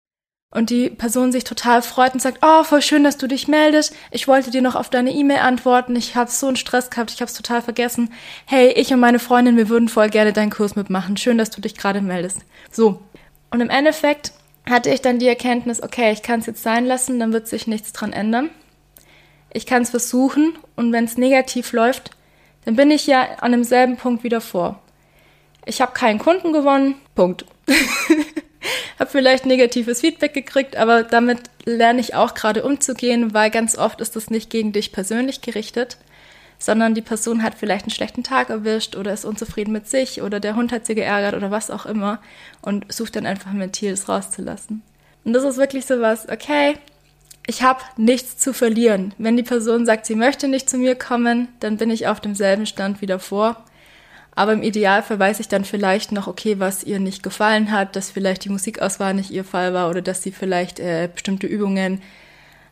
und 0.50 0.70
die 0.70 0.88
Person 0.88 1.30
sich 1.30 1.44
total 1.44 1.82
freut 1.82 2.14
und 2.14 2.20
sagt, 2.20 2.38
oh, 2.42 2.64
voll 2.64 2.80
schön, 2.80 3.04
dass 3.04 3.18
du 3.18 3.26
dich 3.26 3.48
meldest. 3.48 3.94
Ich 4.10 4.28
wollte 4.28 4.50
dir 4.50 4.62
noch 4.62 4.76
auf 4.76 4.88
deine 4.88 5.12
E-Mail 5.12 5.40
antworten. 5.40 5.94
Ich 5.96 6.16
habe 6.16 6.30
so 6.30 6.46
einen 6.46 6.56
Stress 6.56 6.88
gehabt, 6.88 7.10
ich 7.12 7.20
habe 7.20 7.28
es 7.28 7.36
total 7.36 7.60
vergessen. 7.60 8.12
Hey, 8.46 8.72
ich 8.72 8.92
und 8.92 9.00
meine 9.00 9.18
Freundin, 9.18 9.58
wir 9.58 9.68
würden 9.68 9.88
voll 9.88 10.08
gerne 10.08 10.32
deinen 10.32 10.50
Kurs 10.50 10.74
mitmachen. 10.76 11.16
Schön, 11.18 11.36
dass 11.38 11.50
du 11.50 11.60
dich 11.60 11.76
gerade 11.76 12.00
meldest. 12.00 12.40
So. 12.70 13.02
Und 13.50 13.60
im 13.60 13.70
Endeffekt 13.70 14.32
hatte 14.68 14.90
ich 14.90 15.02
dann 15.02 15.18
die 15.18 15.28
Erkenntnis, 15.28 15.82
okay, 15.82 16.12
ich 16.12 16.22
kann 16.22 16.40
es 16.40 16.46
jetzt 16.46 16.62
sein 16.62 16.86
lassen, 16.86 17.18
dann 17.18 17.32
wird 17.32 17.48
sich 17.48 17.66
nichts 17.66 17.92
dran 17.92 18.12
ändern. 18.12 18.50
Ich 19.52 19.66
kann 19.66 19.82
es 19.82 19.90
versuchen 19.90 20.58
und 20.76 20.92
wenn 20.92 21.04
es 21.04 21.16
negativ 21.16 21.72
läuft, 21.72 22.10
dann 22.64 22.76
bin 22.76 22.90
ich 22.90 23.06
ja 23.06 23.26
an 23.40 23.52
demselben 23.52 23.96
Punkt 23.96 24.24
wieder 24.24 24.40
vor. 24.40 24.80
Ich 25.64 25.80
habe 25.80 25.92
keinen 25.92 26.18
Kunden 26.18 26.52
gewonnen, 26.52 26.94
Punkt. 27.14 27.44
habe 28.98 29.10
vielleicht 29.10 29.46
negatives 29.46 30.00
Feedback 30.00 30.34
gekriegt, 30.34 30.76
aber 30.76 31.02
damit 31.02 31.40
lerne 31.64 32.00
ich 32.00 32.14
auch 32.14 32.34
gerade 32.34 32.64
umzugehen, 32.64 33.32
weil 33.34 33.50
ganz 33.50 33.76
oft 33.78 34.00
ist 34.00 34.16
das 34.16 34.30
nicht 34.30 34.50
gegen 34.50 34.72
dich 34.72 34.92
persönlich 34.92 35.40
gerichtet, 35.40 35.98
sondern 36.58 36.94
die 36.94 37.02
Person 37.02 37.42
hat 37.42 37.54
vielleicht 37.54 37.84
einen 37.84 37.92
schlechten 37.92 38.24
Tag 38.24 38.50
erwischt 38.50 38.96
oder 38.96 39.12
ist 39.12 39.24
unzufrieden 39.24 39.72
mit 39.72 39.88
sich 39.88 40.22
oder 40.22 40.40
der 40.40 40.56
Hund 40.56 40.72
hat 40.72 40.86
sie 40.86 40.94
geärgert 40.94 41.34
oder 41.34 41.50
was 41.50 41.70
auch 41.70 41.86
immer 41.86 42.20
und 42.62 42.92
sucht 42.92 43.16
dann 43.16 43.26
einfach 43.26 43.50
ein 43.50 43.60
Ventil, 43.60 43.92
das 43.92 44.08
rauszulassen. 44.08 44.82
Und 45.24 45.32
das 45.32 45.44
ist 45.44 45.58
wirklich 45.58 45.86
so 45.86 46.00
was, 46.00 46.28
okay, 46.28 46.74
ich 47.48 47.62
habe 47.62 47.80
nichts 47.96 48.36
zu 48.36 48.52
verlieren. 48.52 49.14
Wenn 49.16 49.38
die 49.38 49.42
Person 49.42 49.86
sagt, 49.86 50.04
sie 50.04 50.14
möchte 50.14 50.48
nicht 50.48 50.68
zu 50.68 50.76
mir 50.76 50.94
kommen, 50.94 51.48
dann 51.60 51.78
bin 51.78 51.90
ich 51.90 52.06
auf 52.06 52.20
demselben 52.20 52.66
Stand 52.66 53.00
wie 53.00 53.06
davor. 53.06 53.64
Aber 54.34 54.52
im 54.52 54.62
Idealfall 54.62 55.18
weiß 55.18 55.40
ich 55.40 55.48
dann 55.48 55.64
vielleicht 55.64 56.12
noch, 56.12 56.26
okay, 56.26 56.60
was 56.60 56.84
ihr 56.84 57.00
nicht 57.00 57.22
gefallen 57.22 57.72
hat, 57.72 57.96
dass 57.96 58.10
vielleicht 58.10 58.44
die 58.44 58.50
Musikauswahl 58.50 59.14
nicht 59.14 59.30
ihr 59.30 59.44
Fall 59.44 59.72
war 59.72 59.88
oder 59.88 60.02
dass 60.02 60.22
sie 60.22 60.30
vielleicht 60.30 60.78
äh, 60.78 61.08
bestimmte 61.12 61.46
Übungen 61.46 62.02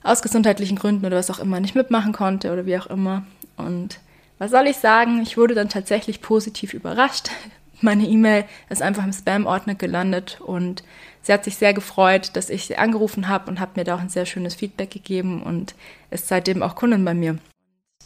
aus 0.03 0.21
gesundheitlichen 0.21 0.77
Gründen 0.77 1.07
oder 1.07 1.17
was 1.17 1.31
auch 1.31 1.39
immer 1.39 1.59
nicht 1.59 1.75
mitmachen 1.75 2.13
konnte 2.13 2.53
oder 2.53 2.67
wie 2.67 2.77
auch 2.77 2.87
immer. 2.87 3.25
Und 3.57 3.99
was 4.39 4.51
soll 4.51 4.67
ich 4.67 4.77
sagen? 4.77 5.23
Ich 5.23 5.39
wurde 5.39 5.55
dann 5.55 5.71
tatsächlich 5.71 6.21
positiv 6.21 6.75
überrascht. 6.75 7.31
Meine 7.81 8.07
E-Mail 8.07 8.45
ist 8.71 8.83
einfach 8.83 9.05
im 9.05 9.13
Spam-Ordner 9.13 9.75
gelandet 9.75 10.41
und 10.41 10.83
sie 11.23 11.33
hat 11.33 11.45
sich 11.45 11.57
sehr 11.57 11.75
gefreut, 11.75 12.31
dass 12.35 12.51
ich 12.51 12.67
sie 12.67 12.77
angerufen 12.77 13.29
habe 13.29 13.51
und 13.51 13.61
hat 13.61 13.77
mir 13.77 13.85
da 13.85 13.97
auch 13.97 14.01
ein 14.01 14.09
sehr 14.09 14.27
schönes 14.27 14.55
Feedback 14.55 14.91
gegeben 14.91 15.43
und 15.43 15.75
ist 16.11 16.29
seitdem 16.29 16.63
auch 16.63 16.75
Kundin 16.75 17.05
bei 17.05 17.15
mir. 17.15 17.39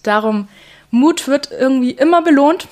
Darum, 0.03 0.49
Mut 0.91 1.29
wird 1.29 1.51
irgendwie 1.51 1.93
immer 1.93 2.23
belohnt. 2.23 2.67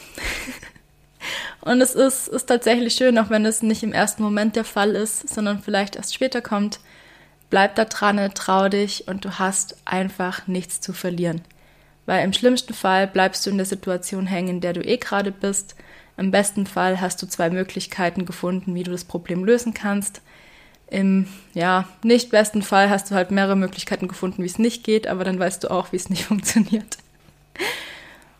und 1.61 1.81
es 1.81 1.95
ist, 1.95 2.29
ist 2.29 2.47
tatsächlich 2.47 2.95
schön, 2.95 3.19
auch 3.19 3.31
wenn 3.31 3.47
es 3.47 3.63
nicht 3.63 3.83
im 3.83 3.93
ersten 3.93 4.23
Moment 4.23 4.57
der 4.57 4.65
Fall 4.65 4.91
ist, 4.91 5.29
sondern 5.29 5.63
vielleicht 5.63 5.97
erst 5.97 6.15
später 6.15 6.41
kommt. 6.41 6.81
Bleib 7.51 7.77
da 7.77 7.85
dran, 7.85 8.31
trau 8.35 8.69
dich 8.69 9.09
und 9.09 9.25
du 9.25 9.39
hast 9.39 9.77
einfach 9.85 10.47
nichts 10.47 10.81
zu 10.81 10.93
verlieren. 10.93 11.43
Weil 12.07 12.25
im 12.25 12.33
schlimmsten 12.33 12.75
Fall 12.75 13.07
bleibst 13.07 13.45
du 13.47 13.51
in 13.51 13.59
der 13.59 13.67
Situation 13.67 14.27
hängen, 14.27 14.49
in 14.49 14.61
der 14.61 14.73
du 14.73 14.81
eh 14.81 14.97
gerade 14.97 15.31
bist. 15.31 15.77
Im 16.19 16.33
besten 16.33 16.67
Fall 16.67 17.01
hast 17.01 17.23
du 17.23 17.27
zwei 17.27 17.49
Möglichkeiten 17.49 18.27
gefunden, 18.27 18.75
wie 18.75 18.83
du 18.83 18.91
das 18.91 19.05
Problem 19.05 19.45
lösen 19.45 19.73
kannst. 19.73 20.21
Im 20.91 21.29
ja, 21.55 21.87
nicht 22.03 22.31
besten 22.31 22.63
Fall 22.63 22.91
hast 22.91 23.11
du 23.11 23.15
halt 23.15 23.31
mehrere 23.31 23.57
Möglichkeiten 23.57 24.09
gefunden, 24.09 24.43
wie 24.43 24.49
es 24.49 24.59
nicht 24.59 24.83
geht, 24.83 25.07
aber 25.07 25.23
dann 25.23 25.39
weißt 25.39 25.63
du 25.63 25.71
auch, 25.71 25.93
wie 25.93 25.97
es 25.97 26.11
nicht 26.11 26.25
funktioniert. 26.27 26.99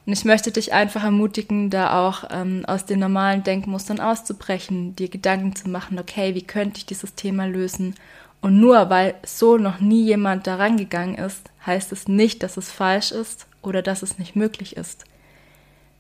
Und 0.07 0.13
ich 0.13 0.25
möchte 0.25 0.51
dich 0.51 0.73
einfach 0.73 1.05
ermutigen, 1.05 1.71
da 1.71 2.09
auch 2.09 2.25
ähm, 2.31 2.65
aus 2.67 2.85
den 2.85 2.99
normalen 2.99 3.45
Denkmustern 3.45 4.01
auszubrechen, 4.01 4.97
dir 4.97 5.09
Gedanken 5.09 5.55
zu 5.55 5.69
machen, 5.69 5.99
okay, 5.99 6.35
wie 6.35 6.43
könnte 6.43 6.79
ich 6.79 6.87
dieses 6.87 7.15
Thema 7.15 7.47
lösen? 7.47 7.95
Und 8.41 8.59
nur 8.59 8.91
weil 8.91 9.15
so 9.25 9.57
noch 9.57 9.79
nie 9.79 10.05
jemand 10.05 10.47
daran 10.47 10.79
gegangen 10.79 11.17
ist, 11.17 11.51
heißt 11.65 11.93
es 11.93 12.09
nicht, 12.09 12.43
dass 12.43 12.57
es 12.57 12.73
falsch 12.73 13.13
ist 13.13 13.47
oder 13.63 13.83
dass 13.83 14.03
es 14.03 14.19
nicht 14.19 14.35
möglich 14.35 14.77
ist. 14.77 15.05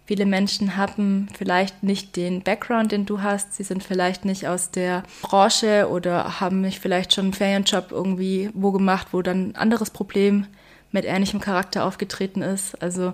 Viele 0.08 0.24
Menschen 0.24 0.78
haben 0.78 1.28
vielleicht 1.36 1.82
nicht 1.82 2.16
den 2.16 2.40
Background, 2.40 2.92
den 2.92 3.04
du 3.04 3.20
hast. 3.20 3.52
Sie 3.52 3.62
sind 3.62 3.84
vielleicht 3.84 4.24
nicht 4.24 4.48
aus 4.48 4.70
der 4.70 5.02
Branche 5.20 5.86
oder 5.90 6.40
haben 6.40 6.62
nicht 6.62 6.78
vielleicht 6.78 7.12
schon 7.12 7.26
einen 7.26 7.34
Ferienjob 7.34 7.92
irgendwie 7.92 8.48
wo 8.54 8.72
gemacht, 8.72 9.08
wo 9.12 9.20
dann 9.20 9.50
ein 9.50 9.56
anderes 9.56 9.90
Problem 9.90 10.46
mit 10.92 11.04
ähnlichem 11.04 11.40
Charakter 11.40 11.84
aufgetreten 11.84 12.40
ist. 12.40 12.80
Also 12.82 13.12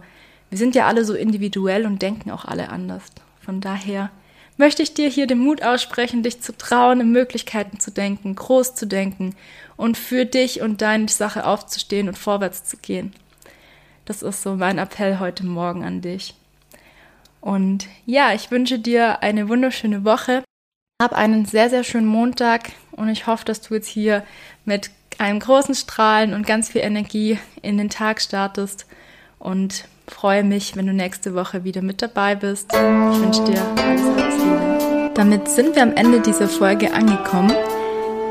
wir 0.50 0.56
sind 0.56 0.76
ja 0.76 0.86
alle 0.86 1.04
so 1.04 1.14
individuell 1.14 1.84
und 1.84 2.00
denken 2.00 2.30
auch 2.30 2.44
alle 2.44 2.68
anders. 2.68 3.02
Von 3.40 3.60
daher 3.60 4.12
möchte 4.56 4.84
ich 4.84 4.94
dir 4.94 5.08
hier 5.08 5.26
den 5.26 5.40
Mut 5.40 5.64
aussprechen, 5.64 6.22
dich 6.22 6.42
zu 6.42 6.56
trauen, 6.56 7.00
in 7.00 7.10
Möglichkeiten 7.10 7.80
zu 7.80 7.90
denken, 7.90 8.36
groß 8.36 8.76
zu 8.76 8.86
denken 8.86 9.34
und 9.76 9.98
für 9.98 10.26
dich 10.26 10.60
und 10.60 10.80
deine 10.80 11.08
Sache 11.08 11.44
aufzustehen 11.44 12.06
und 12.06 12.16
vorwärts 12.16 12.62
zu 12.62 12.76
gehen. 12.76 13.12
Das 14.04 14.22
ist 14.22 14.44
so 14.44 14.54
mein 14.54 14.78
Appell 14.78 15.18
heute 15.18 15.44
Morgen 15.44 15.82
an 15.82 16.00
dich. 16.00 16.34
Und 17.44 17.88
ja, 18.06 18.32
ich 18.32 18.50
wünsche 18.50 18.78
dir 18.78 19.22
eine 19.22 19.50
wunderschöne 19.50 20.02
Woche. 20.02 20.42
Hab 21.02 21.12
einen 21.12 21.44
sehr, 21.44 21.68
sehr 21.68 21.84
schönen 21.84 22.06
Montag 22.06 22.72
und 22.92 23.10
ich 23.10 23.26
hoffe, 23.26 23.44
dass 23.44 23.60
du 23.60 23.74
jetzt 23.74 23.88
hier 23.88 24.24
mit 24.64 24.90
einem 25.18 25.40
großen 25.40 25.74
Strahlen 25.74 26.32
und 26.32 26.46
ganz 26.46 26.70
viel 26.70 26.80
Energie 26.80 27.38
in 27.60 27.76
den 27.76 27.90
Tag 27.90 28.22
startest 28.22 28.86
und 29.38 29.84
freue 30.08 30.42
mich, 30.42 30.74
wenn 30.74 30.86
du 30.86 30.94
nächste 30.94 31.34
Woche 31.34 31.64
wieder 31.64 31.82
mit 31.82 32.00
dabei 32.00 32.34
bist. 32.34 32.72
Ich 32.72 33.20
wünsche 33.20 33.44
dir 33.44 33.62
alles, 33.76 34.00
alles 34.00 34.38
Liebe. 34.38 35.10
Damit 35.12 35.46
sind 35.50 35.76
wir 35.76 35.82
am 35.82 35.94
Ende 35.96 36.20
dieser 36.20 36.48
Folge 36.48 36.94
angekommen. 36.94 37.52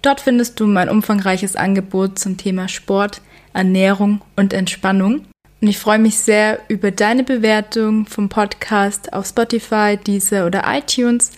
Dort 0.02 0.22
findest 0.22 0.58
du 0.60 0.66
mein 0.68 0.90
umfangreiches 0.90 1.56
Angebot 1.56 2.18
zum 2.20 2.38
Thema 2.38 2.70
Sport, 2.70 3.22
Ernährung 3.54 4.22
und 4.36 4.54
Entspannung. 4.54 5.26
Und 5.62 5.68
ich 5.68 5.80
freue 5.80 6.00
mich 6.00 6.20
sehr 6.20 6.60
über 6.68 6.92
deine 6.92 7.24
Bewertung 7.24 8.06
vom 8.06 8.30
Podcast 8.30 9.12
auf 9.14 9.26
Spotify, 9.26 9.98
Deezer 9.98 10.46
oder 10.46 10.66
iTunes 10.68 11.32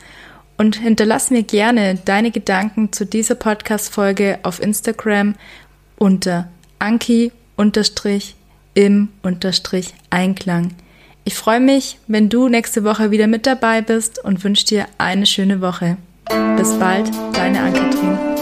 und 0.58 0.78
hinterlass 0.78 1.32
mir 1.32 1.44
gerne 1.44 1.98
deine 2.04 2.32
Gedanken 2.32 2.92
zu 2.92 3.06
dieser 3.06 3.36
Podcast-Folge 3.36 4.40
auf 4.44 4.62
Instagram 4.62 5.36
unter 5.98 6.50
anki-im-einklang. 8.78 10.72
Ich 11.24 11.34
freue 11.34 11.60
mich, 11.60 11.98
wenn 12.08 12.30
du 12.30 12.50
nächste 12.50 12.84
Woche 12.84 13.12
wieder 13.12 13.28
mit 13.28 13.48
dabei 13.48 13.82
bist 13.82 14.24
und 14.24 14.44
wünsche 14.44 14.66
dir 14.66 14.86
eine 14.98 15.26
schöne 15.26 15.60
Woche. 15.62 15.98
Bis 16.58 16.78
bald, 16.78 17.10
deine 17.34 17.62
Ann-Kathrin. 17.62 18.35